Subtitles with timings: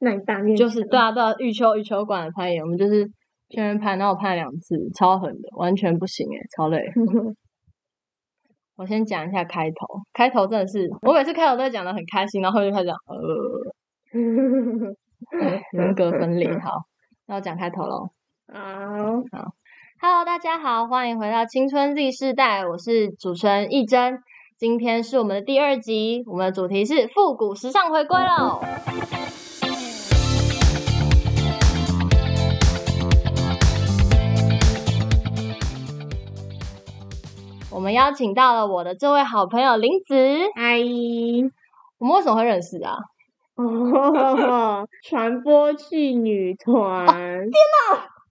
[0.00, 3.04] 那你大面就是对啊对啊，玉秋玉秋馆的攀岩，我们就是
[3.48, 6.82] 去那边攀，然后我攀了两次，超狠的，完全不行诶、超累。
[8.76, 13.16] 我先讲一下开头，开头真的是我每次开头都会讲的很开心，然后就开始讲呃
[15.72, 16.48] 人格分裂。
[16.60, 16.82] 好，
[17.26, 18.08] 那我讲开头喽。
[18.52, 18.56] 好
[20.00, 24.20] ，Hello，大家好，欢迎回到青春 Z 世代，我是主持人易真。
[24.56, 28.60] 今天是我们的第二集，我们的主题是复古时尚回归喽。
[37.88, 40.14] 们邀请到了我的这位好朋友林子，
[40.54, 40.76] 嗨，
[41.96, 42.98] 我们为什么会认识啊？
[43.56, 47.06] 哦，传播系女团，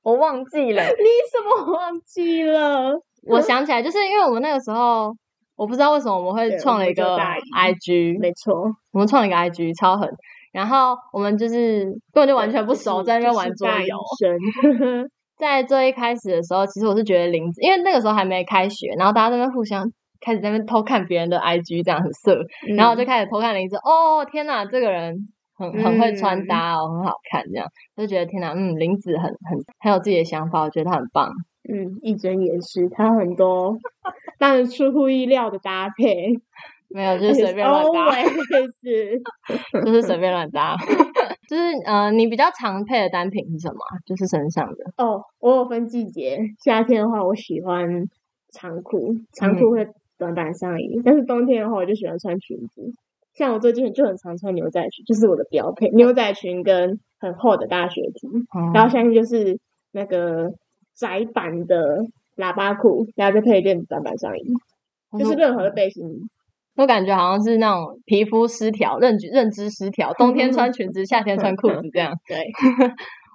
[0.03, 3.01] 我忘记了，你怎么忘记了？
[3.23, 5.11] 我想起来，就是因为我们那个时候，
[5.55, 8.53] 我不知道为什么我们会对创了一个 IG，没错，
[8.91, 10.07] 我们创了一个 IG，超狠。
[10.51, 13.97] 然后我们就是根本就完全不熟，在那边玩桌游。
[15.37, 22.37] 生，在最一开始的时候，其实我是觉得林子，因为那个时候还没开学，然后大家在那互相开始在那边偷看别人的 IG，这样很色。
[22.75, 25.15] 然后我就开始偷看林子，哦天哪，这个人
[25.55, 31.31] 很很会穿搭哦，很好看，这样就觉得天哪，嗯，林子很很很有自己的想法，我觉得他很棒。
[31.69, 33.77] 嗯，一针也是，他很多
[34.39, 36.31] 让人出乎意料的搭配，
[36.87, 38.09] 没有， 就是随便乱搭。
[38.09, 40.77] always 就是随便乱搭，
[41.47, 43.95] 就是呃，你比较常配的单品是什么啊？
[44.05, 48.05] 就是身上的哦，我有分季节，夏天的话我喜欢
[48.51, 49.87] 长裤，长嗯裤会
[50.17, 52.93] 短版上衣，但是冬天的话我就喜欢穿裙子。
[53.33, 58.27] 像我最近就很常穿牛仔裙，就是我的标配，牛仔裙跟很厚的大学 T，、
[58.73, 59.57] 然后哦下面就是
[59.91, 60.51] 那个
[60.95, 62.03] 窄版的
[62.35, 64.43] 喇叭裤，然后再配一件短版上衣，
[65.17, 66.27] 就是任何的背心。
[66.77, 72.13] 我感觉好像是那种皮肤失调、认知认知失调，冬天穿裙子，夏天穿裤子这样。
[72.27, 72.37] 对，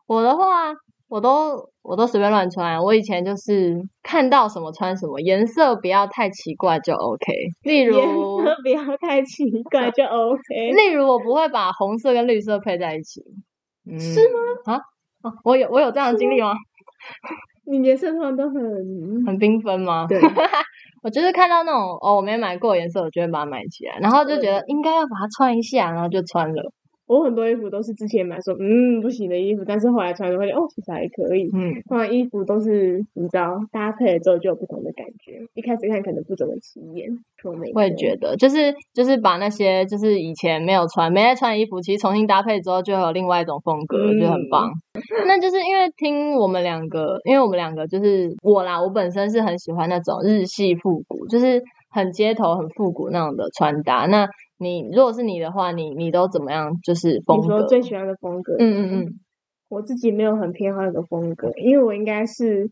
[0.06, 0.72] 我的话，
[1.08, 2.78] 我都我都随便乱穿。
[2.82, 7.32] 我以前就是看到什么穿什么，颜色不要太奇怪就 OK。
[7.64, 10.72] 例如，颜色不要太奇怪就 OK。
[10.76, 13.20] 例如我不会把红色跟绿色配在一起。
[13.90, 14.74] 嗯、是吗？
[14.74, 14.76] 啊，
[15.22, 16.52] 哦我有我有这样的经历吗？
[17.66, 18.54] 你颜色通常都很
[19.24, 20.06] 很缤纷吗？
[20.08, 20.20] 对，
[21.02, 26.72] 我就是看到那种哦，我没买过颜色，我就会把它买起来，然后就觉得应该要把它穿一下，然后就穿了。
[27.12, 31.50] 我很多衣服都是之前买说嗯不行的衣服，但是后来穿就会觉得哦其实还可以。
[31.52, 37.08] 嗯，通常衣服都是你知道搭配了之后就有不同的感觉，一开始看可能不怎么起眼，
[37.74, 44.70] 我也觉得，就是就是把那些就是以前没有穿、没在穿的衣服，其实重新搭配之后，就有另外一种风格，我觉得很棒。
[45.26, 51.60] 那就是因为听我们两个，因为我们两个就是我啦，我本身是很喜欢那种日系复古，就是
[51.92, 54.06] 很街头、很复古那种的穿搭。
[54.06, 54.26] 那
[54.58, 56.72] 你如果是你的话，你你都怎么样？
[56.82, 57.66] 就是风你说格？
[57.66, 59.20] 最喜欢的风格，嗯嗯嗯，
[59.68, 62.70] 我自己没有很偏好一个风格，因为我应该是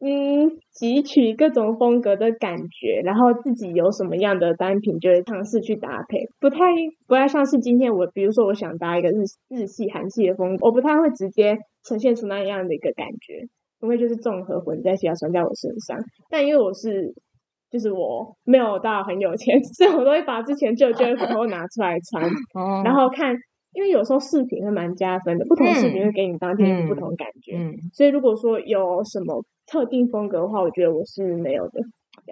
[0.00, 6.58] 嗯汲取各种风格的感觉，然后自己有什么样的单品就会尝试去搭配，不太
[7.06, 13.48] 不太像是今天我比如说我想搭一个日日系、韩系的风格，我不太会直接呈现出那样的一个感觉，
[13.80, 17.14] 因为就是综合混在一起要穿在我身上，但因为我是。
[17.70, 22.22] 就是我没有到很有钱， 所以我都会把之前旧旧的服都拿出来穿，
[22.54, 23.34] 哦， 然后看，
[23.72, 27.56] 因为有时候饰品会蛮加分的，不同饰品嗯会给你当天嗯不同感觉。
[27.56, 27.72] 嗯。
[27.92, 31.80] 所以如果说有什么特定风格的话，我觉得我是没有的。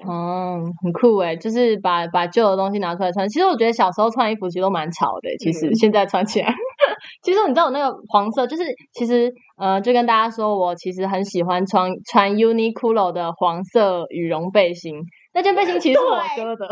[0.06, 3.28] 哦，很酷诶，就是把把旧的东西拿出来穿。
[3.28, 6.48] 其实我觉得小时候穿衣服其实都蛮潮的，其实嗯现在穿起来，
[7.22, 14.96] 其实你知道我那个黄色，就是其实呃，就跟大家说我其实很喜欢穿穿 Uniqlo 的黄色羽绒背心，
[15.34, 16.68] 那件背心其实是我哥的，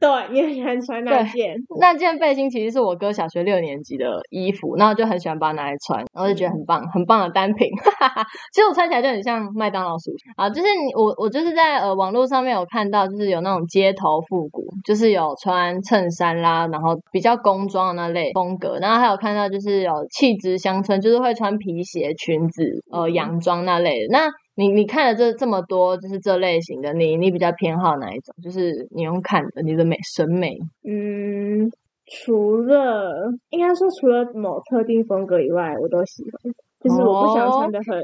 [0.00, 7.68] 对，你很喜欢穿那件，那件背心其实是我哥小学六年级的衣服，然后就很喜欢把它拿来穿，然后就觉得很棒，很棒的单品。
[8.54, 22.62] 其实我穿起来就很像麦当劳薯啊，就是你我我就是在呃网络上面有看到，就是有那种街头复古，就是有穿衬衫啦，然后比较工装的那类风格，然后还有看到就是有气质乡村，就是会穿皮鞋、裙子、
[22.92, 24.12] 呃洋装那类的。
[24.12, 24.28] 那
[24.58, 28.34] 你你看了这这么多，就是这类型的，你你比较偏好哪一种？
[28.42, 30.58] 就是你用看的，你的美审美。
[30.82, 31.70] 嗯，
[32.04, 36.52] 除了应该说除了某特定风格以外，我都喜欢。
[36.80, 38.02] 就是我不想穿的很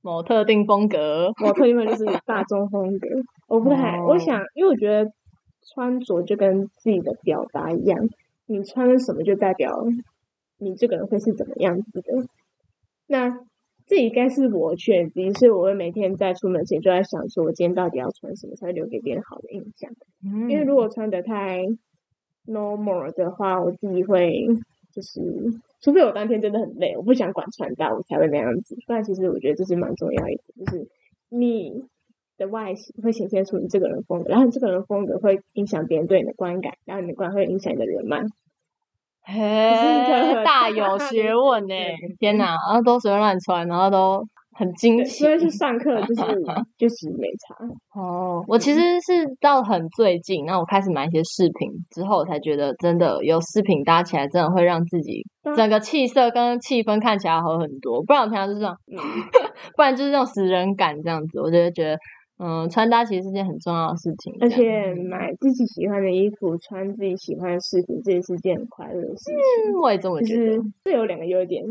[0.00, 1.32] 某特定风格。
[1.42, 3.08] 某特定风格，就是大众风格。
[3.48, 5.10] 我不太，我哦想，因为我觉得
[5.74, 7.98] 穿着就跟自己的表达一样，
[8.46, 9.84] 你穿什么就代表
[10.58, 12.28] 你这个人会是怎么样子的。
[13.08, 13.40] 那
[13.86, 19.90] 这应该是我选择，所以我会每天在出门前就在想，说我今天到底要穿什么才会留给别人好的印象。
[20.24, 21.60] 嗯因为如果穿的太
[22.46, 24.46] normal 的话，我自己会
[24.92, 25.20] 就是
[25.80, 28.74] 除非我当天真的很累，我不想管穿搭，我才会那样子。
[28.86, 30.88] 不然其实我觉得这是蛮重要一点，就是
[31.28, 31.84] 你
[32.38, 38.22] 的外形会显现出你这个人风格，然后你这个人风格会影响别人对你的观感，然后你的观会影响你的人脉。
[39.26, 39.34] 嘿，
[40.44, 41.74] 大有 学问呢！
[42.18, 44.22] 天哪，然后都随便乱穿，然后都
[44.52, 45.24] 很惊奇。
[45.24, 46.22] 所以去上课就是
[46.78, 47.56] 就是没差
[47.98, 48.44] 哦。
[48.46, 55.22] 我其实是到很最近，然后我开始买一些饰品之后，才觉得真的有饰品搭起来，真的会让自己
[55.56, 58.02] 整个气色跟气氛看起来好很多。
[58.04, 58.76] 不然我平常就是这样，
[59.76, 61.40] 不然就是那种死人感这样子。
[61.40, 61.98] 我就觉得。
[62.36, 69.72] 嗯，穿搭其实是件很重要的事情，而且买自己喜欢的衣服，穿自己喜欢的饰品，这也是件很快乐的事情。
[69.72, 70.62] 嗯我也这么觉得。
[70.84, 71.62] 这有两个优点，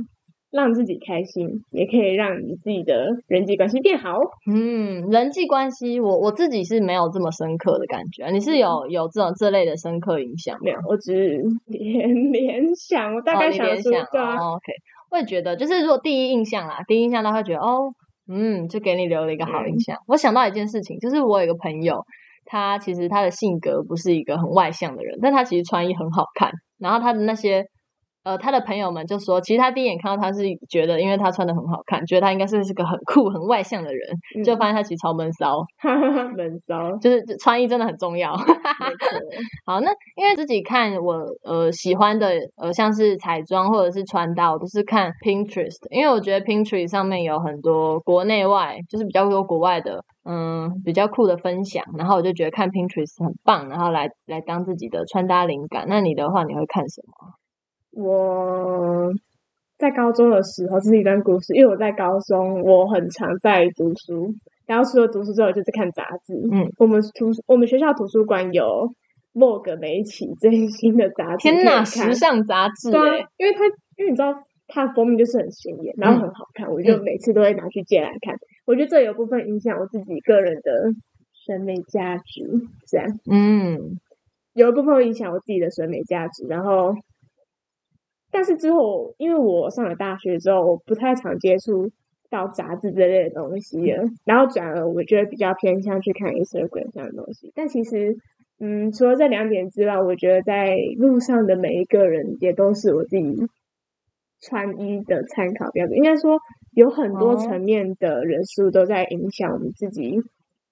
[0.51, 4.17] 让自己开心，也可以让你自己的人际关系变好。
[4.49, 8.29] 嗯，人际关系，我我自己是没有这么深刻的感觉。
[8.31, 10.57] 你是有有这种这类的深刻影响？
[10.61, 14.37] 没有，我只是联 联想，我大概想说，对啊。
[14.37, 14.71] OK，
[15.11, 17.93] 我也觉得，就是如果第一印象啦，第一印象他会觉得哦。
[18.27, 19.97] 嗯，就给你留了一个好印象。
[20.07, 22.05] 我想到一件事情，就是我有一个朋友，
[22.45, 27.65] 他其实他的性格不是一个很外向的人，但他其实穿衣很好看，然后他的那些。
[28.23, 35.61] 呃，他的朋友们就说，其实他第一眼看到他是觉得，因为他穿的很好看，觉得他应该是是个很酷、很外向的人，就发现他其实超闷骚，
[36.37, 38.33] 闷骚，就是穿衣真的很重要。
[39.65, 55.85] 好，那因为自己看我呃喜欢的呃像是彩妆或者是穿搭，我都是看 Pinterest，因为我觉得 Pinterest 上面有很多国内外，就是比较多国外的嗯比较酷的分享，然后我就觉得看 Pinterest 很棒，然后来来当自己的穿搭灵感。
[55.89, 57.33] 那你的话，你会看什么？
[57.95, 59.11] 我
[59.77, 61.53] 在高中的时候，这是一段故事。
[61.53, 64.33] 因为我在高中，我很常在读书，
[64.65, 66.33] 然后除了读书之后，就是看杂志。
[66.51, 68.63] 嗯，我们图我们学校图书馆有
[69.39, 71.49] 《Vogue》每一期最新的杂志。
[71.49, 72.89] 天哪，时尚杂志！
[72.91, 73.65] 对，因为它
[73.97, 74.33] 因为你知道
[74.67, 78.35] 它封面就是很显眼，然后很好看，我就每次都会拿去借来看。
[78.65, 80.71] 我觉得这有部分影响我自己个人的
[81.45, 82.47] 审美价值，
[82.87, 83.07] 这样。
[83.29, 83.99] 嗯，
[84.53, 86.95] 有一部分会影响我自己的审美价值，然后。
[88.33, 91.91] 但是之后，因为我上了大学之后，我不太常接触
[92.31, 97.51] 到杂志这类的东西了，然后转而我觉得比较偏向去看 Instagram 这样的东西。
[97.53, 98.17] 但其实，
[98.59, 103.35] 嗯，除了这两点之外，我觉得在路上的每一个人也都是我自己
[104.41, 105.95] 穿衣的参考标准。
[105.95, 106.39] 应该说，
[106.71, 110.19] 有很多层面的人数都在影响我们自己，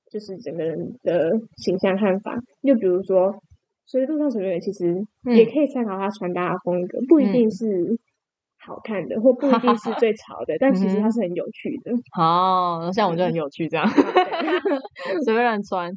[0.10, 2.40] 就是整个人的形象看法。
[2.64, 3.36] 就比如说。
[3.92, 5.06] 所以路上随便人其实
[5.36, 8.00] 也可以参考他穿搭的风格，不一定是
[8.66, 11.92] 好看的，或不一定是最潮的，但其实它是很有趣的。
[12.14, 13.86] 好，像我就很有趣这样，
[15.26, 15.92] 随便乱穿。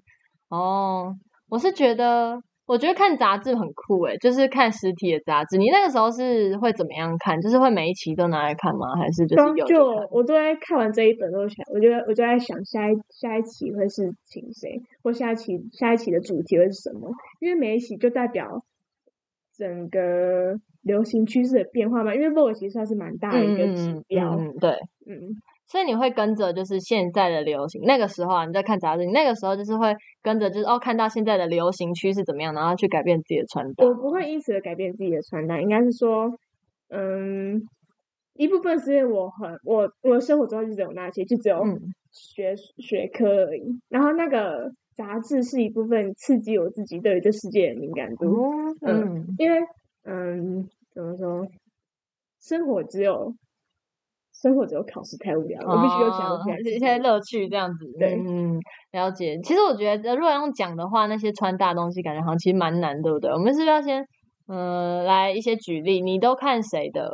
[0.49, 1.15] 哦，
[1.49, 2.43] 我是觉得。
[2.67, 5.59] 我觉得看杂志很酷诶，就是看实体的杂志。
[5.59, 7.39] 你那个时候是会怎么样看？
[7.41, 8.95] 就是会每一期都拿来看吗？
[8.97, 9.67] 还是就是有？
[9.67, 17.11] 就我都在看完这一本都想，我觉得我就在想下一下一期会是请谁，或下一期下一期的主题会是什么？
[17.41, 18.65] 因为每一期就代表
[19.55, 22.15] 整个流行趋势的变化嘛。
[22.15, 24.71] 因为 Vogue 其实算是蛮大的一个指标，对，
[25.07, 25.37] 嗯。
[25.75, 29.93] 所以你会跟着就是现在的流行，那个时候啊，你在看杂志，你那个时候就是会
[30.23, 33.85] 跟着就是哦，看到现在的流行趋势怎么样，然后去改变自己的穿搭。
[33.85, 36.31] 我不会因此而改变自己的穿搭，应该是说，
[36.91, 37.61] 嗯，
[38.35, 41.61] 一部分是因为我很我我的生活中就只有那些，就只有
[42.13, 43.65] 学学科而已。
[43.89, 48.27] 然后那个杂志是一部分刺激我自己对于这世界的敏感度。
[48.87, 49.59] 嗯，因为
[50.05, 51.45] 嗯，怎么说，
[52.41, 53.35] 生活只有。
[54.45, 57.91] 生活只有考试太无聊了，我必须有讲一些乐趣这样子。
[57.99, 58.61] 对，嗯，
[58.93, 59.41] 了解。
[59.43, 63.31] 其实我觉得，如果用讲的话，那些穿搭东西感觉好像其实蛮难，对不对？
[63.33, 64.05] 我们是不是要先，
[64.47, 66.03] 嗯，来一些举例？
[66.03, 67.11] 你都看谁的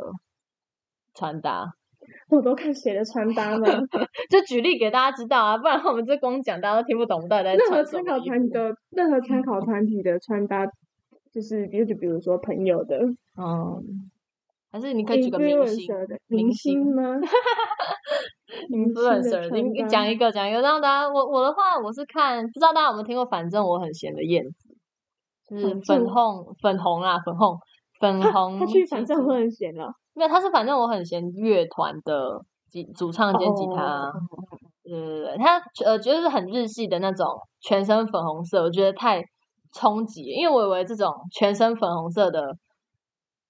[1.15, 1.63] 穿搭？
[2.29, 3.65] 我都看谁的穿搭呢？
[4.29, 7.29] 就举例给大家知道啊，不然我们这光讲，大家都听不懂。
[7.29, 10.65] 到底在任何参考团体的任何参考团体的穿搭，
[11.33, 12.97] 就是比如就比如说朋友的，
[13.37, 14.10] 嗯。
[14.71, 15.87] 还是你可以举个明星，
[16.27, 17.03] 明星吗？
[18.69, 21.09] 明星，你你讲一个，讲一个，让大家。
[21.09, 23.25] 我我的话，我是看，不知道大家有没有听过？
[23.25, 24.69] 反正我很闲的燕子，
[25.49, 27.57] 就是粉红粉红啊，粉红
[27.99, 28.59] 粉红。
[28.59, 34.09] 他去反正我很闲了，没有，他是反正我很闲乐团的吉主唱兼吉他。
[34.89, 37.27] 呃，他呃，觉得是很日系的那种，
[37.59, 39.21] 全身粉红色，我觉得太
[39.73, 42.55] 冲击，因为我以为这种全身粉红色的。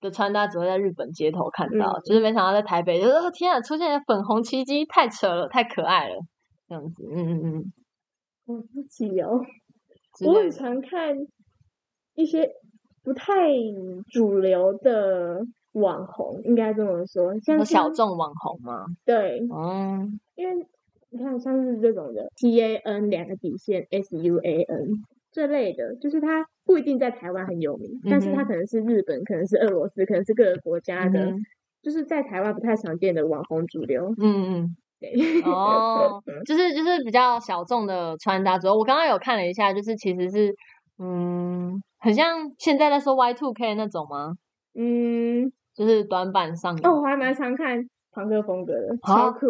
[0.02, 6.16] 的穿搭只会在日本街头看到，就是没想到在台北，就是天啊，出现粉红奇迹，太扯了，太可爱了，
[6.68, 7.74] 这样子，嗯嗯嗯，
[8.48, 9.40] 我自己哦，
[10.26, 11.16] 我很常看
[12.16, 12.50] 一些
[13.04, 13.48] 不太
[14.12, 18.86] 主流的网红，应该这么说，像小众网红吗？
[19.06, 20.68] 对，嗯，因为
[21.10, 24.88] 你看像是这种的 T A N 两个底线 S U A N
[25.32, 31.42] 这类的，就是它不一定在台湾很有名，但是它可能是日本，可能是俄罗斯，可能是各个国家的，嗯
[31.82, 34.14] 就是在台湾不太常见的网红主流。
[34.20, 34.78] 嗯嗯。
[35.00, 40.56] 对，哦， 就是就是比较小众的穿搭主要，我刚刚有看了一下，就是其实是
[41.00, 44.36] 嗯，很像现在在说 Y two K 那种吗？
[44.76, 46.82] 嗯，就是短版上衣。
[46.84, 49.48] 哦，我还蛮常看朋克风格的，好超酷。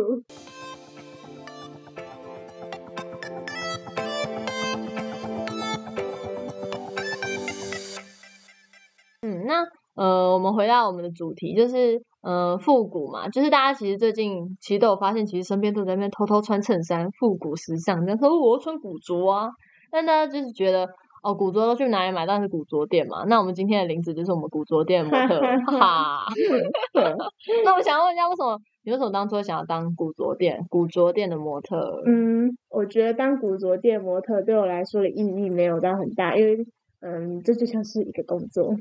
[9.51, 9.65] 那
[10.01, 19.49] 呃，我们回到我们的主题，就是呃复古嘛，就是大家其实最近其实都有发现，其实身边都在那边偷偷穿衬衫，复古时尚，然后说我要穿古着啊，
[19.91, 20.87] 但大家就是觉得。
[21.23, 22.25] 哦，古着都去哪里买？
[22.25, 23.23] 当然是古着店嘛。
[23.27, 25.39] 那我们今天的林子就是我们古着店的模特。
[27.63, 32.01] 那我想要问一下，为什么你为什么当初想要当古着店古着店的模特？
[32.07, 36.57] 嗯，我觉得当古着店模特对我来说的意义没有到很大，因为
[37.01, 38.73] 嗯，这就像是一个工作。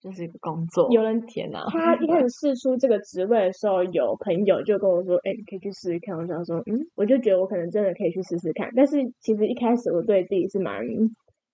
[0.00, 0.88] 就是一个工作。
[0.90, 1.64] 有人天哪！
[1.70, 8.70] 他一开始试出这个职位的时候，有朋友就跟我说：“哎、你可以去试试看。”我想说，嗯，我就觉得我可能真的可以去试试看。
[8.76, 10.84] 但是其实一开始我对自己是蛮，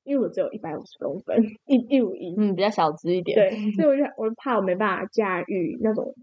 [0.04, 3.34] 因为我只有一百五十公分，一一五一，嗯，比较小只一点。
[3.36, 6.14] 对， 所以我就我怕我没办法驾驭那种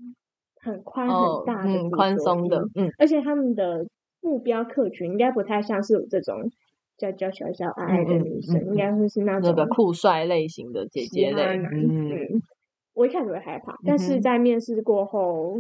[0.62, 3.88] 很宽哦很大，的嗯，古着宽松的，嗯而且他们的
[4.22, 6.51] 目标客群应该不太像是我这种
[7.01, 11.43] 娇娇小小矮矮的女生，嗯应该会是那那种个酷帅类型的姐姐类。
[11.58, 12.41] 嗯嗯，
[12.93, 15.60] 我一开始会害怕，但是在面试过后，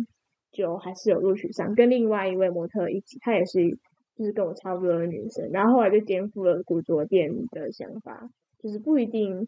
[0.51, 3.69] 就还是有录取上，跟另外一位模特一起，她也是
[4.15, 8.29] 就是跟我差不多的女生，然后后来就颠覆了古着店的想法，
[8.59, 9.47] 就是不一定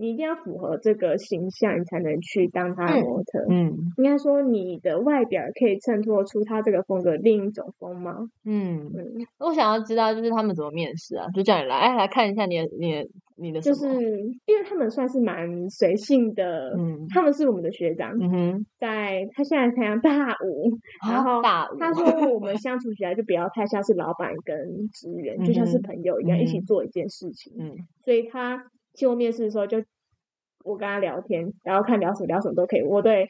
[0.00, 3.44] 你一定要符合这个形象，你才能去当他的模特。
[3.50, 8.26] 嗯应该说，你的外表可以衬托出他这个风格另一种风貌。
[8.44, 11.26] 嗯，嗯，我想要知道就是他们怎么面试啊？
[11.34, 13.74] 就叫你来，哎，来看一下你的、你的、你的什就？
[13.74, 13.86] 是
[14.46, 20.70] 因为他们算是蛮随性的，嗯他们是我们的学长，嗯哼，在他现在才上大五，
[21.06, 24.56] 然啊后大五他说我们相处起来就不要太像是老板跟
[24.92, 27.52] 职员，就像是朋友一样，一起做一件事情。
[27.58, 29.78] 嗯所以他请我面试的时候就，
[30.64, 32.82] 我跟他聊天，然后看聊什么聊什么都可以。
[32.82, 33.28] 我对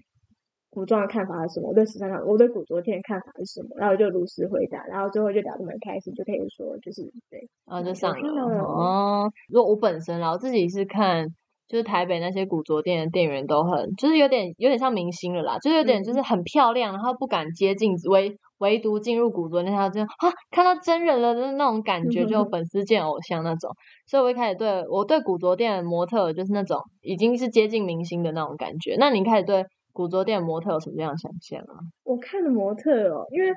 [0.71, 1.69] 古装的看法是什么？
[1.69, 3.69] 我对时尚的，我对古着店的看法是什么？
[3.77, 9.31] 然后就如实回答，然后最后就聊得蛮开心，就可以说就是对，然后就我上了哦。
[9.49, 11.27] 如果我本身然后自己是看，
[11.69, 23.71] 就是台北那些古着店的店员都很，就是有点有点像明星了啦，就是有点嗯就是很漂亮，然后不敢接近，唯唯独进入古着那条就啊看到真人了的那种感觉，就粉丝见偶像那种。
[24.07, 28.97] 所以我一开始对我对古着店的模特就是那种已经是接近明星的那种感觉。
[28.99, 31.81] 那你开始对古着店的模特有什么样的想象啊？
[32.05, 33.53] 我看的模特哦，因为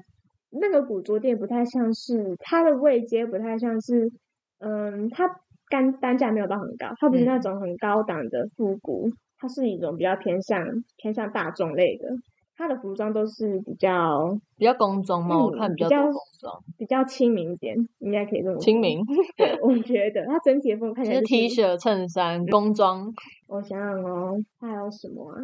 [0.50, 4.12] 那个古着店不太像是它的位阶，不太像是，
[4.60, 5.30] 嗯，它
[5.70, 10.66] 单单价没有到很高，它不是嗯那种很高档的复古，它是一种比较偏向
[10.98, 12.08] 偏向大众类的。
[12.56, 15.38] 它的服装都是比较比较工装吗？
[15.38, 18.80] 我嗯看比较多工装，比较亲民一点，应该可以这么说亲。
[18.80, 19.00] 民，
[19.36, 23.12] 对，我觉得它整体的风格看就是起来 T 恤、衬衫、工装。
[23.48, 25.38] 我想想哦，还有什么啊？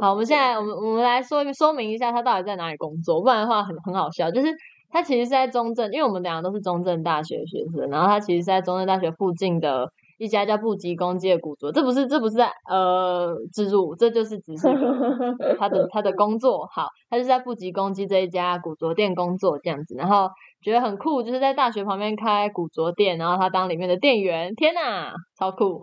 [0.00, 4.30] 好，我们现在我们我们来说一个说明一下他到底在哪里工作，不然的话很很好笑。
[4.30, 4.48] 就是
[4.88, 14.68] 他其实是在中正，因为我们两个都是中正大学的学生，然后他其实是在中正大学附近的一家叫布吉公鸡的古着，这不是这不是在呃植入，这就是只是
[15.58, 16.66] 他的他的工作。
[16.70, 20.28] 好，他就在布吉公鸡这一家古着店工作这样子，然后
[20.60, 25.82] 觉得很酷，就是在大学旁边开古着店，然后他当里面的店员，天呐，超酷！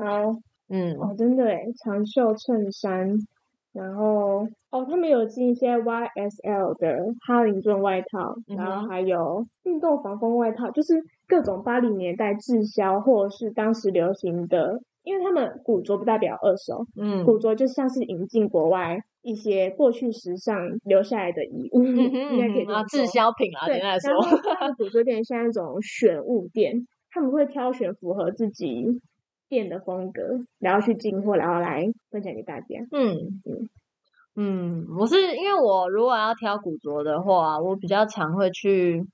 [0.00, 0.36] 好，
[0.72, 3.10] 嗯，哦，真的诶，长袖衬衫，
[3.72, 10.94] 然后哦，他们有进一些 YSL 的哈林顿外套，然后还有运动防风外套，就是
[11.28, 23.78] 各种八零年代滞销或者是当时流行的，因为他们古着不代表二手，嗯古着就像是引进国外一些过去时尚留下来的遗物，嗯应该可以嗯哼啊，这么说滞销品啊，对。
[24.58, 26.74] 他们古着店像一种选物店，
[27.10, 28.84] 他们会挑选符合自己
[29.50, 30.22] 店的风格，
[30.60, 32.66] 然后去进货，然后来分享给大家。
[32.92, 33.68] 嗯嗯
[34.36, 39.04] 嗯，我是因为我如果要挑古着的话，我比较常会去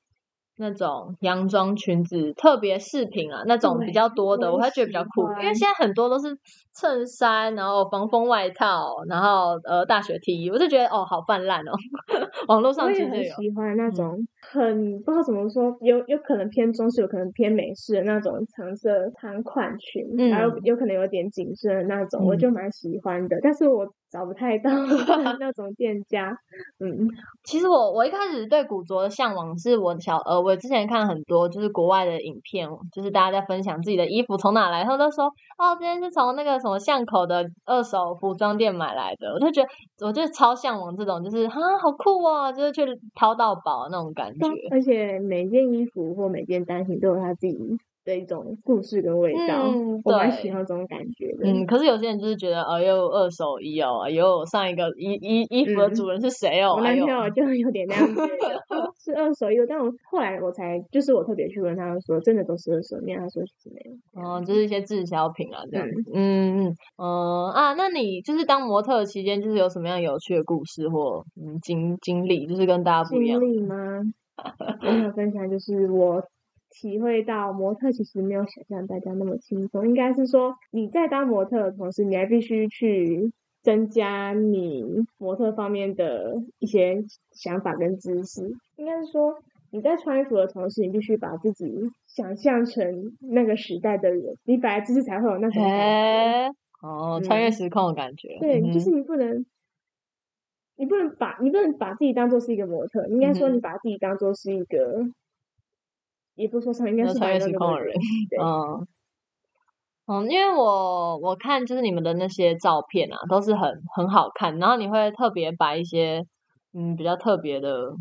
[0.58, 5.22] 那种洋装裙子，特别饰品啊那种比较多的，我会觉得比较酷。
[5.40, 6.36] 因为现在很多都是
[6.74, 11.72] 衬衫，然后防风外套，然后呃大学 T，我就觉得哦好泛滥哦。
[12.48, 23.36] 网络上其实有，喜欢那嗯种很不知道怎么说，有有可能偏中式，有可能偏美式的那种橙色长款裙，然后嗯有可能有点紧身的那种，我嗯就蛮喜欢的。
[23.42, 24.70] 但是我找不太到
[25.40, 26.30] 那种店家。
[26.78, 27.08] 嗯，
[27.44, 35.24] 其实我我一开始对古着的向往是我小呃，我之前看很多就是国外的影片，就是大家在分享自己的衣服从哪来，他们都说
[35.58, 41.50] 哦，今天是从那个什么巷口的二手服装店买来的，我就觉得我就超向往这种，就是啊
[41.82, 44.35] 好酷哦，就是去淘到宝那种感觉。
[44.70, 47.56] 而且每件衣服或每件单品都有它自己。
[48.06, 49.68] 的一种故事跟味道，
[50.04, 51.44] 我蛮喜欢这种感觉的。
[51.44, 56.74] 嗯，可是有些人就是觉得，哦，又二手衣哦，又上一个衣衣衣服的主人是谁哦？
[56.76, 58.14] 我男朋友就有点那样子，
[59.04, 59.56] 是二手衣。
[59.68, 63.12] 但我后来我才，就是我特别去问他说，真的都是二手衣？
[63.12, 64.22] 他说是没有。
[64.22, 65.84] 哦，就是一些滞销品啊，这样。
[66.14, 73.40] 嗯嗯嗯啊，那你就是当模特期间，就是有什么样有趣的故事或嗯经经历，就是跟大家不一样？
[73.40, 73.74] 经历吗？
[74.82, 76.22] 我想分享就是我。
[76.68, 84.84] 体会到模特其实没有想象大家那么轻松，应该是说你在当模特的同时，你还必须去增加你
[85.16, 87.02] 模特方面的一些
[87.32, 88.52] 想法跟知识。
[88.76, 89.36] 应该是说
[89.70, 91.72] 你在穿衣服的同时，你必须把自己
[92.08, 96.54] 想象成那个时代的人，你本来知识才会有那种感觉。
[96.82, 98.36] 哦，穿越时空的感觉。
[98.40, 99.46] 对，就是你不能，
[100.76, 105.04] 你不能把你不能把自己当做是一个模特，应该说你把自己当做是一个。
[106.34, 107.94] 也不说穿，应该是穿越时空的人。
[108.38, 108.86] 嗯，
[110.06, 114.58] 嗯， 因为我我看就是你们的那些照片啊，都是很很好看。
[114.58, 116.26] 然后你会特别摆一些
[116.74, 117.94] 嗯比较特别的，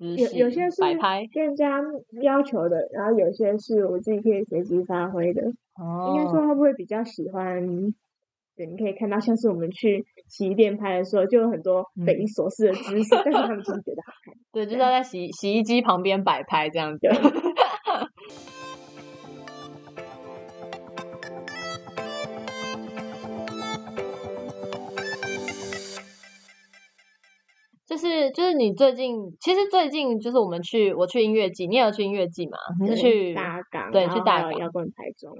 [0.00, 1.80] 有有些是摆拍店家
[2.22, 5.42] 要求的，然后有些是我自己可以随机发挥的。
[5.80, 7.94] 哦，应该说会不会比较喜欢？
[8.58, 14.34] 对，你可以看到，像是我们去洗衣店拍的时候，就有很多匪夷所思的姿势，但是他们真的觉得好看。
[14.50, 17.08] 对，就是要在洗洗衣机旁边摆拍这样子。
[27.86, 32.58] 就是就是你最近，其实最近就是我们去我去音乐季，你也有去音乐季嘛？
[32.80, 35.32] 你是去大港，对，去大港摇滚台中。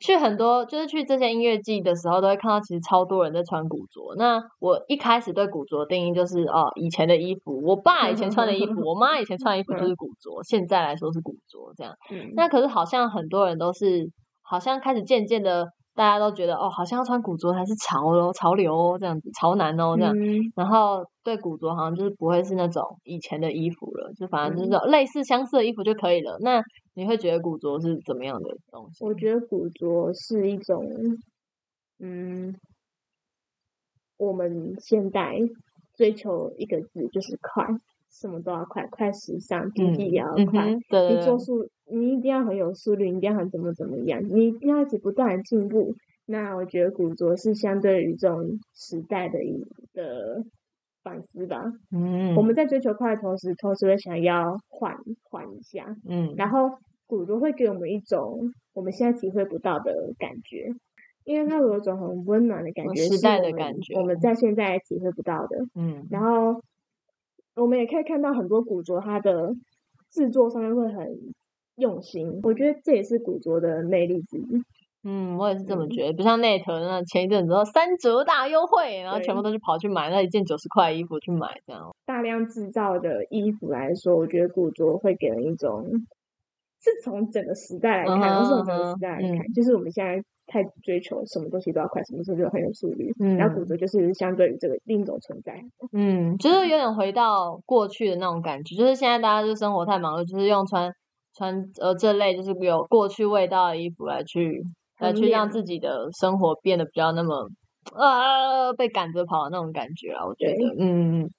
[0.00, 4.14] 去很多就是去这些音乐季的时候，都会看到其实超多人在穿古着。
[4.16, 11.94] 那我一开始对古着的定义就是哦，以前的衣服，我爸以前穿的衣服，我妈以前穿的衣服就是古着，现在来说是古着这样。
[12.34, 14.10] 那可是好像很多人都是，
[14.42, 15.66] 好像开始渐渐的。
[15.96, 20.12] 大家都觉得哦，好像要穿古着才是潮哦，潮流哦，这样子潮男哦这样，
[20.56, 26.36] 然后对古着好像就是不会是那种以前的衣服了，就反正就是类似相似的衣服就可以了。
[26.40, 26.60] 那
[26.94, 29.04] 你会觉得古着是怎么样的东西？
[29.04, 30.88] 我觉得古着是一种，
[31.98, 32.54] 嗯，
[34.16, 35.38] 我们现代
[35.94, 37.66] 追求一个字就是快。
[38.10, 40.72] 什么都要快，快时尚，经济也要快。
[40.72, 40.80] 你
[41.24, 45.96] 做速，你一定要很有速率，你一定要很怎么怎么样，你一定要一直不断的进步。
[46.24, 50.44] 那我觉得古着是相对于这种时代的一的
[51.04, 51.62] 反思吧。
[51.92, 55.96] 嗯，我们在追求快的同时，同时会想要缓缓一下。
[56.08, 60.74] 嗯，然后古着会给我们一种我们现在体会不到的感觉，
[61.22, 65.58] 因为它有一种很温暖的感觉，时代的感觉，我们在现在体会不到的。
[65.76, 66.60] 嗯，然后。
[67.56, 69.54] 我们也可以看到很多古着，它的
[70.10, 71.06] 制作上面会很
[71.76, 72.40] 用心。
[72.42, 74.60] 我觉得这也是古着的魅力之一。
[75.04, 76.12] 嗯，我也是这么觉得。
[76.14, 81.94] 不像 Net 那前一阵子说三折大优惠，然后全部都是跑去买那一件九十块衣服去买这样。
[82.06, 85.84] 大量制造的衣服来说，我觉得古着会给人一种，
[86.80, 90.22] 是从整个时代来看，是从整个时代来看，就是我们现在。
[90.46, 93.10] 太追求什么东西都要快，什么东西都很有速率。
[93.18, 95.58] 嗯，然后古着就是相对于这个另一种存在。
[95.90, 100.92] 嗯，就是有点回到过去的那种感觉，就是现在大家就生活太忙碌，就是用穿
[101.34, 104.62] 穿呃这类就是有过去味道的衣服来去
[104.98, 107.48] 来去让自己的生活变得比较那么
[107.94, 111.30] 啊被赶着跑的那种感觉啊，我觉得，嗯，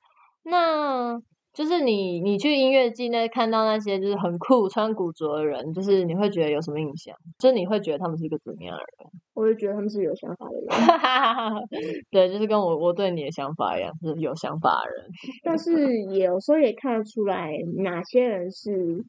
[0.44, 1.20] 那。
[1.56, 7.16] 就是你，你去音乐季那看到那些就是很酷穿古着的人，就是你会觉得有什么印象？
[7.40, 9.10] 就是你会觉得他们是一个怎么样的人？
[9.34, 10.68] 我就觉得他们是有想法的人。
[12.12, 15.06] 对，就是跟我我对你的想法一样，是有想法的人。
[15.46, 19.02] 但是也有时候也看得出来，哪些人是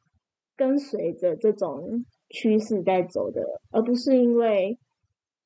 [0.57, 1.83] 跟随着这种
[2.31, 4.79] 趋势在走的，而不是因为。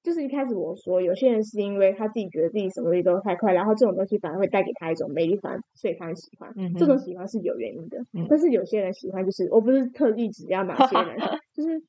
[0.02, 6.50] 就是一开始我说，有些人是因为他自己觉得自己什么东西都太快，然后这种东西反而会带给他一种魅力，反所以他很喜欢。
[6.78, 11.18] 这种喜欢是有原因的，但是有些人喜欢就是，我不是特地指要哪些人，
[11.52, 11.82] 就是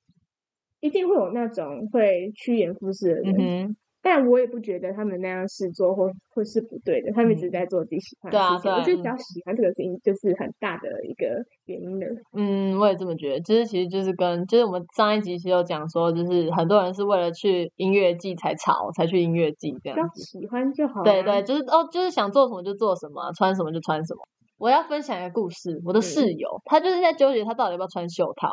[0.82, 8.71] 一定会有那种会趋炎附势的人，但我也不觉得他们那样是做或或是不对的，他们只是在做自己喜欢的对啊事情。
[8.71, 11.27] 对我觉得只要喜欢这个事情，就是很大的一个
[11.65, 12.07] 原因了。
[12.33, 13.39] 嗯，我也这么觉得。
[13.41, 20.23] 就是其实就是跟就是我们上一集其实有讲说，就是很多人是为了去音乐季才吵，才去音乐季这只要样子。
[20.23, 21.03] 喜欢就好、啊。
[21.03, 24.21] 对对，就是哦，就是想做什么就做什么，穿什么就穿什么。
[24.57, 28.49] 我要分享一个故事，我的嗯室友、他就是在纠结他到底要不要穿袖套。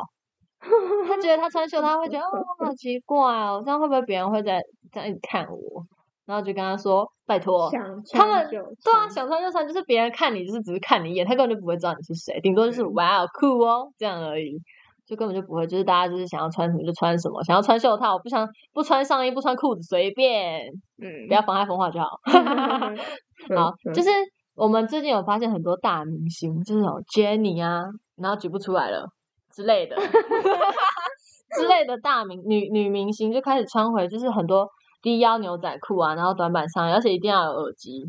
[1.07, 4.61] 他觉得他穿 袖套会觉得哦好奇怪哦，这样会不会别人会在
[4.93, 5.85] 这样一直看我？
[6.27, 7.81] 然后就跟他说拜托，想
[8.13, 8.59] 他们对
[8.93, 14.61] 啊，想穿就穿，就是别人看你就是只是看你一眼，他根本就不会知道你是谁，顶多就是哇哦酷哦这样而已，
[15.07, 20.67] 就根本就不会，就是大家就是想要穿什么就穿什么，想要穿袖套，不想不穿上衣不穿裤子随便，
[21.01, 22.09] 嗯不要妨碍风化就好。
[23.57, 24.11] 好，就是是
[24.55, 27.85] 我们最近有发现很多大明星，就是那种 Jenny 啊，
[28.17, 29.09] 然后举不出来了
[29.59, 29.97] 之类的
[31.59, 34.69] 之类的大明女女明星就开始穿回就是很多
[35.03, 38.05] 低腰牛仔裤啊，然后短版上衣，而且一定要有耳机，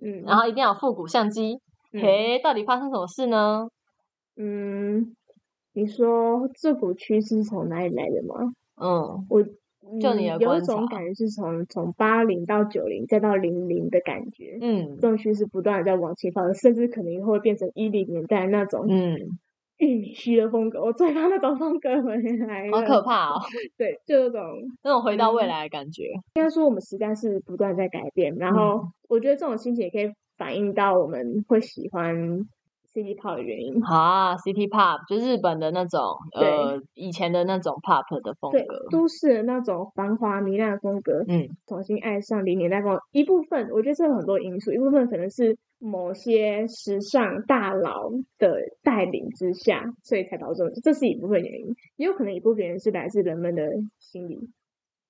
[0.00, 1.58] 嗯，然后一定要有复古相机。
[1.92, 3.66] 嗯嘿，到底发生什么事呢？
[4.36, 5.14] 嗯，
[5.74, 8.52] 你说这股趋势是从哪里来的吗？
[8.80, 9.42] 嗯，我
[10.00, 19.16] 就你有一种感觉是从从八零到九零再到零零的感觉，嗯这种趋势不断的在往前发展，甚至可能会变成一零年代那种嗯，
[19.86, 20.80] 玉米须的风格。
[20.80, 22.16] 我最怕那种风格回
[22.46, 23.40] 来，好可怕哦，
[23.76, 24.42] 对，就那种
[24.84, 26.04] 那种回到未嗯来的感觉。
[26.34, 32.14] 应该说我们时代是不断在改变，然嗯后我觉得这种心情也可以反映到我们会喜欢
[32.92, 33.82] CD pop 的原因。
[33.84, 36.00] 啊，City Pop 就日本的那种
[36.34, 41.48] 呃以前的那种 Pop 的风对格，，都市的那种繁华糜烂的风格，嗯。
[41.66, 53.62] 重新爱上零年代风，一部分我觉得这有很多因素，一部分可能是某些时尚大佬的带领之下，所以才导致这是一部分原因，也有可能一部分原因是来自人们的
[53.98, 54.38] 心理，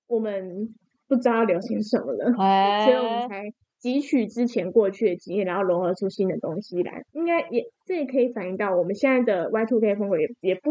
[0.07, 0.73] 我们
[1.09, 3.43] 不知道流行什么了，哎，所以我们才
[3.83, 7.03] 汲取之前过去的经验，然后融合出新的东西来。
[7.13, 10.71] 应该也这也可以反映到我们现在的 Y two K 风格也也不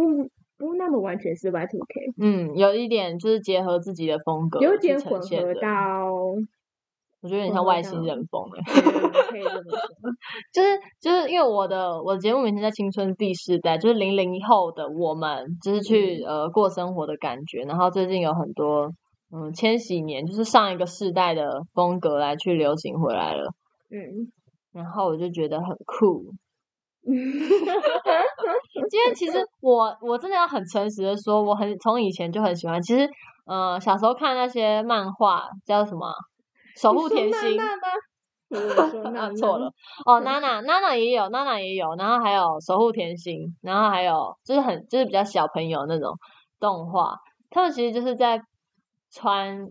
[0.58, 6.14] 不那么完全是 Y two K，嗯，有一点就是结合自己的风格，有点混合到，
[7.22, 10.12] 我觉得有点像外星人风哎，嗯可以这么说。
[10.54, 17.62] 就是就是因为我的我的节目名称在青春第四代，就是零零后的我们，就是去、呃过生活的感觉。
[17.64, 18.92] 然后最近有很多
[19.34, 23.52] 嗯千禧年，就是上一个世代的风格来去流行回来了，
[23.90, 24.32] 嗯，
[24.74, 26.34] 然后我就觉得很酷。
[27.04, 27.14] 今
[28.90, 32.82] 天其实我我真的要很诚实的说，我很从以前就很喜欢。
[32.82, 33.10] 其实
[33.46, 36.08] 呃小时候看那些漫画叫什么
[36.82, 37.58] 《守护甜心》。
[39.14, 39.72] 娜错了，
[40.06, 46.14] 哦，娜娜，娜娜也有，娜娜也有，然后还有守护甜心，然后还有就是很就是比较小朋友那种
[46.60, 47.16] 动画，
[47.50, 48.42] 他们其实就是在
[49.12, 49.70] 穿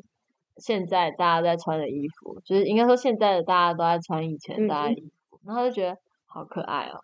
[0.56, 7.00] 现在大家在穿的衣服，就是应该说现在的大家都在穿以前大家衣服，然后就觉得好可爱哦，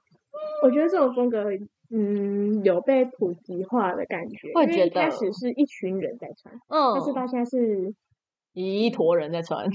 [0.63, 1.45] 我觉得这种风格，
[1.91, 4.53] 嗯，有被普及化的感觉。
[4.55, 7.95] 会觉因为一开始是一群人在穿，嗯但，是到现在是，
[8.65, 9.71] 一坨人在穿，嗯，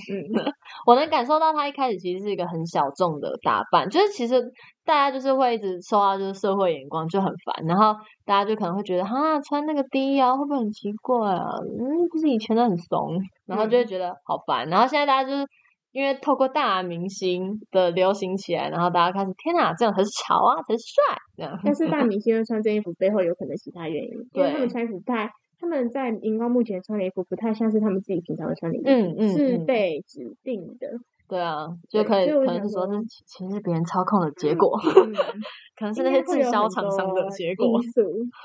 [0.86, 4.42] 我能感受到他一开始其实是一个很小众的打扮，就是其实
[4.84, 11.46] 大家就是会一直受到就是社会眼光就很烦，然后大家就可能会觉得哈穿那个低腰会不会很奇怪啊？
[11.62, 13.88] 嗯，不是以前都很怂，然后就会嗯。
[13.88, 15.46] 觉得好烦，然后现在大家就是
[15.92, 21.60] 因为透过大明星的流行起来，然后大家开始天哪，这样才是潮啊，才是帅这样。
[21.64, 25.30] 但是大明星会穿这件衣服背后有可能其他原因，因为他们穿衣服不太，
[25.62, 30.88] 他们在荧光幕前穿的衣服不太像是他们自己平常会穿的衣服，嗯嗯是嗯被指定的。
[31.30, 35.14] 对啊，就可以可能是说说是其其实是别人操控的 结果，嗯，
[35.80, 37.82] 可能是那些滞销厂商的多结果。
[37.82, 38.02] 因素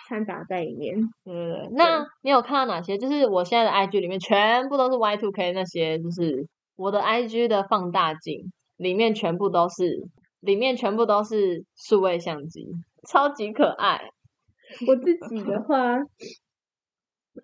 [0.09, 0.95] 掺杂在里面。
[1.25, 2.97] 对对对，那你有看到哪些？
[2.97, 10.07] 就是我现在的 IG 里面全部都是 Y two K 那些，就是我的 IG 的放大镜里面全部都是，
[10.39, 12.69] 里面全部都是数位相机，
[13.09, 14.01] 超级可爱。
[14.87, 15.97] 我自己的话，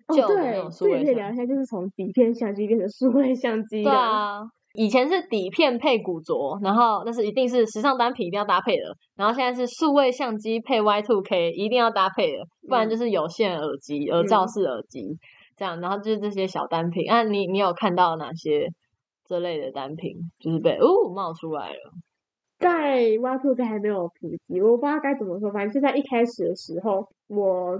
[0.07, 3.91] 哦旧的那对种，数这也位相可以聊一下，就是从底片相机变成数位相机对。
[3.91, 4.41] 啊，
[4.73, 15.17] 以前是底片配古着，然后那是一定是时尚单品一定要搭配的，然后现在是数位相机配 Y two K 一定要搭配的，不然嗯就是有线耳机、耳罩嗯式耳机
[15.55, 17.09] 这样，然后就是这些小单品。
[17.09, 18.67] 啊，你你有看到哪些
[19.27, 21.93] 这类的单品就是被哦冒出来了？
[22.59, 25.51] 在 Y Two K 还没有普及，我不知道该怎么说。
[25.51, 27.77] 反正就在一开始的时候，我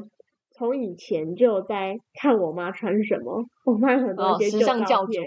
[0.64, 3.44] 从以前就在看我妈穿什么。
[3.66, 5.22] 我妈有很多一些旧照片，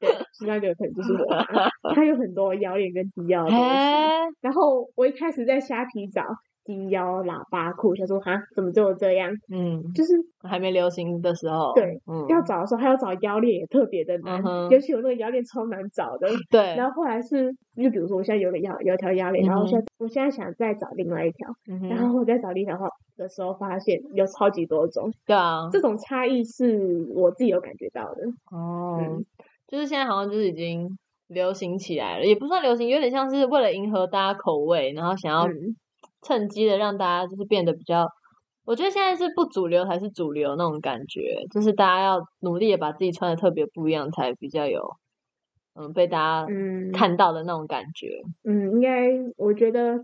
[0.00, 1.94] 对，时尚教主可能就是我妈。
[1.94, 3.64] 她有很多谣言跟低腰的东西。
[3.68, 6.22] 哎，然后我一开始在虾皮找，
[6.68, 9.32] 低腰喇叭裤，想说哈怎么只有这样？
[9.50, 10.12] 嗯，就是
[10.46, 16.28] 还没流行的时候，对，嗯，要找的时候，还要找腰链也特别的难，嗯尤其我那个腰链超难找的。
[16.50, 17.50] 对，然后后来是，
[17.82, 22.76] 就比如说我现在有个腰有一条腰链，然后嗯哼现在我现在想再找另外一条，嗯然后我再找另一条
[23.16, 28.22] 的时候，发现有超级多种，对啊，这种差异是我自己有感觉到的。
[28.52, 29.24] 哦，嗯。
[29.66, 35.76] 就是现在好像就是已经流行起来了，也不算流行，有点像是为了迎合大家口味，然后想要嗯
[36.22, 38.08] 趁机的让大家就是变得比较。
[38.64, 44.96] 我觉得现在是不主流还是主流那种感觉，就是大家要努力的把自己穿的特别不一样，才比较有
[45.74, 48.20] 嗯被大家嗯，看到的那种感觉。
[48.44, 49.96] 嗯，应该我觉得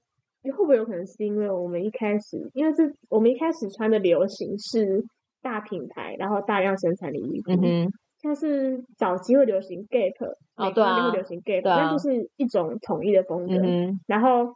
[0.45, 5.05] 会不会有可能是因为我们一开始，因为这我们一开始穿的流行是
[5.43, 13.57] 大品牌，然后大量生产的衣服，嗯哼，像是早期会流行 Gap，哦对会流行 Gap，、那就是一种统一的风格。
[13.57, 14.55] 嗯哼，然后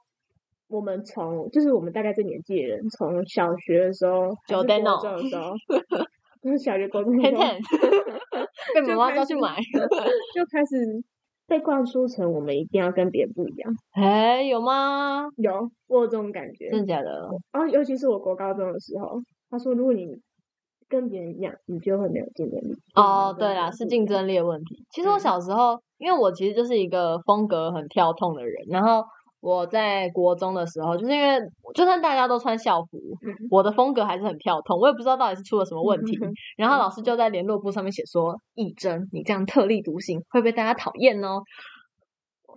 [0.69, 5.55] 我们从就是我们大概这年纪的人，从小学的时候，还是 Giordano 国中的时候，
[6.43, 7.59] 就是小学、高中的时天
[8.75, 9.57] 被妈妈叫去买，
[10.35, 10.77] 就开始
[11.47, 13.73] 被灌输成我们一定要跟别人不一样。
[13.93, 15.27] 哎，有吗？
[15.37, 16.71] 有，我有这种感觉。
[16.71, 17.29] 真的假的？
[17.53, 20.21] 啊尤其是我国高中的时候，他说如果你
[20.89, 22.75] 跟别人一样，你就会没有竞争力。
[22.95, 24.85] 哦，对啦，是竞争力的问题。
[24.91, 29.03] 其实我嗯小时候，因为我其实就是一个风格很跳痛的人，然后
[29.41, 31.39] 我在国中的时候，就是因为
[31.75, 36.19] 就算大家都穿校服，嗯我的风格还是很跳痛，我也不知道到底是出了什么问题。
[36.21, 41.41] 嗯然后老师就在联络簿上面写说：“义珍，你这样特立独行会被大家讨厌哦。”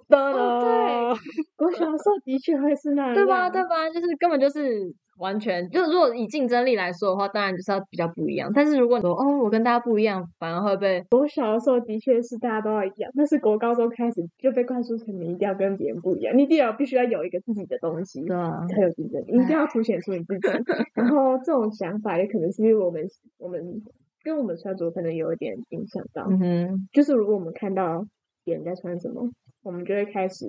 [0.09, 3.49] 哦对我小时候的确会是那样，对吧？
[3.49, 3.89] 对吧？
[3.89, 8.51] 就是根本就是完全，就是如果以竞争力来说的话，当然就是要比较不一样。
[8.53, 18.21] 但是如果你说哦，我跟大家不一样，反而会被我小的时候的确是大家都要一样，但是国高中开始就被灌输成你一定要跟别人不一样，你一定要必须要有一个自己的东西。
[18.25, 20.47] 对啊，才有竞争力，你一定要凸显出你自己。
[20.95, 23.05] 然后这种想法也可能是因为我们
[23.37, 23.81] 我们
[24.23, 28.05] 跟我们穿着可能有一点影响到，嗯哼，就是如果我们看到
[28.43, 29.29] 别人在穿什么，
[29.63, 30.45] 我们就会开始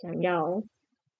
[0.00, 0.62] 想要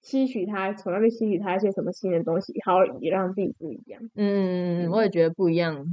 [0.01, 4.01] 吸取他，从那边吸取他一些什么新的东西，好也让自己不一样。
[4.15, 5.85] 嗯，我也觉得不一样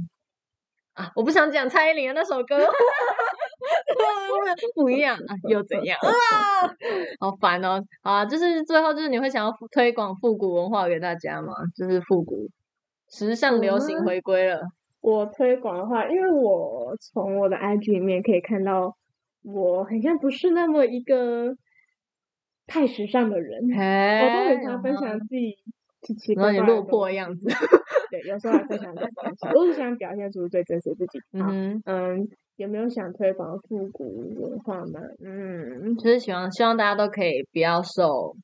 [0.93, 1.11] 啊！
[1.15, 2.57] 我不想讲蔡依林的那首歌，
[4.75, 6.09] 不一样啊，又怎样啊？
[7.21, 7.83] 好烦哦！
[8.01, 11.53] 啊，就是最后就是你会想要推广复古文化给大家吗？
[11.75, 12.49] 就是复古
[13.11, 14.61] 时尚流行嗯回归了，
[15.01, 18.95] 我推广的话，因为我从我的 IG 里面可以看到，
[19.43, 21.53] 我好像不是那么一个
[22.67, 25.55] 太时尚的人，我都很常分享自己
[26.01, 27.47] 奇奇怪怪的东西魄的样子，
[28.11, 31.19] 对，有时候还分享这种东西，我是想表现出最真实自己。
[31.33, 32.27] 嗯，嗯，
[32.57, 34.99] 有没有想推广复古文化吗？
[35.23, 38.35] 嗯，就是希望希望大家都可以不要受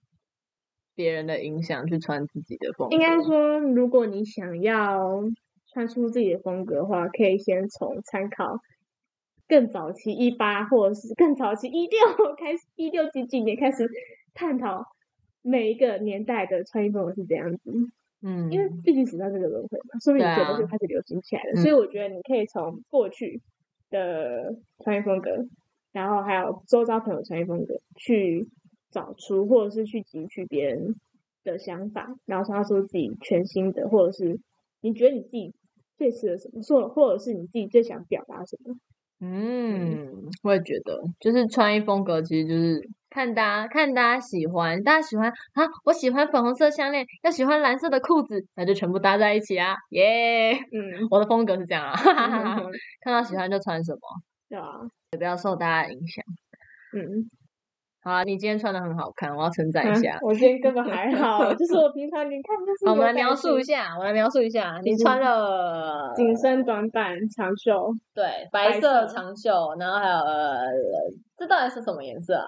[0.95, 5.21] 别人的影响去穿自己的风格，应该说，如果你想要
[5.73, 8.57] 穿出自己的风格的话，可以先从参考
[9.53, 11.99] 更早期一八或者是更早期一六
[12.35, 13.87] 开始，一六几几年开始
[14.33, 14.83] 探讨
[15.43, 17.71] 每一个年代的穿衣风格是怎样子。
[18.23, 23.41] 嗯，因为毕竟时尚这个轮回嘛，说不定对啊有些东西开始流行起来了，嗯所以我觉得你可以从过去
[23.91, 25.45] 的穿衣风格，
[25.91, 28.49] 然后还有周遭朋友穿衣风格去
[28.89, 30.95] 找出，或者是去汲取别人
[31.43, 34.39] 的想法，然后创造出自己全新的，或者是
[34.81, 35.53] 你觉得你自己
[35.95, 38.75] 最适合什么，或或者是你自己最想表达什么。
[39.25, 52.63] 嗯，我也觉得，就是穿衣风格，其实就是看大家看大家喜欢，大家喜欢啊，我喜欢粉红色项链，要喜欢蓝色的裤子，那就全部搭在一起啊，耶、嗯，我的风格是这样啊，哈哈哈哈
[53.01, 53.99] 看到喜欢就穿什么，
[54.49, 54.65] 对啊，
[55.11, 56.25] 也不要受大家影响。
[56.93, 57.29] 嗯，
[58.03, 60.15] 好啊，你今天穿的很好看，我要称赞一下。
[60.15, 70.69] 啊我今天根本还好，就是我平常你看就是 好，我们来描述一下，我来描述一下，你穿了紧身短版长袖，对白色长袖，然后还有呃，
[71.37, 72.47] 这到底是什么颜色啊？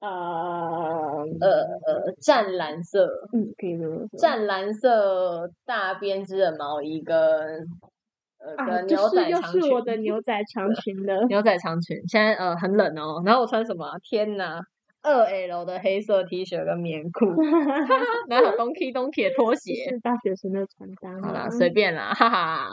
[0.00, 1.48] 呃呃
[1.86, 4.18] 呃，湛蓝色，嗯，可以这么说。
[4.18, 7.16] 湛蓝色大编织的毛衣跟
[8.44, 11.24] 呃啊，跟牛就是又仔长裙，是我的 牛仔长裙了。
[11.28, 11.96] 牛仔长裙。
[12.08, 13.92] 现在呃很冷哦，然后我穿什么啊？
[14.02, 14.60] 天哪！
[15.02, 17.26] 二 L 的黑色 T 恤跟棉裤，
[18.26, 19.74] 然后有东 K 东 K 的拖鞋。
[19.92, 21.20] 是大学生的穿搭。
[21.28, 22.70] 好啦，随便啦，哈哈。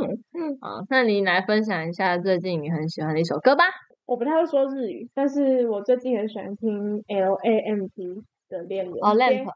[0.62, 3.66] 好，那你来分享一下最近你很喜欢的一首歌吧。
[4.06, 8.94] 我不太会说日语，但是我最近很喜欢听 L A M P 的恋人。
[9.02, 9.48] 哦，Lamp，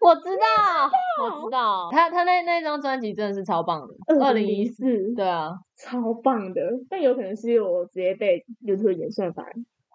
[0.00, 0.88] 我知道，
[1.22, 6.62] 我知道，他他那那张专辑真的是超棒的，二零一四，对啊，超棒的。
[6.88, 9.44] 但有可能是我直接被 YouTube 演算法，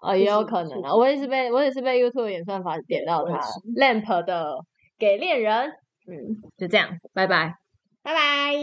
[0.02, 3.40] 哦，也有可能啊，我也是被我也是被 YouTube 演算法点到他
[3.76, 4.52] Lamp 的
[4.98, 5.70] 《给恋人》，
[6.06, 7.56] 嗯，就这样，拜拜。
[8.02, 8.54] 拜拜。